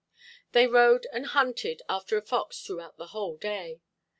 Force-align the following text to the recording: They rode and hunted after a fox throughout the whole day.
They 0.53 0.65
rode 0.65 1.05
and 1.13 1.27
hunted 1.27 1.83
after 1.87 2.17
a 2.17 2.23
fox 2.23 2.63
throughout 2.65 2.97
the 2.97 3.09
whole 3.13 3.37
day. 3.37 3.81